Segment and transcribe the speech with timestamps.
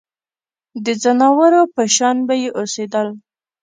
[0.85, 3.07] د ځناورو په شان به یې اوسېدل.